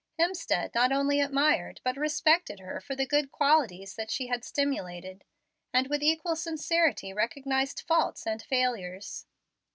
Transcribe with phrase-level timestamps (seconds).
[0.19, 5.23] Hemstead not only admired but respected her for the good qualities that she had simulated,
[5.75, 9.27] and with equal sincerity recognized faults and failures.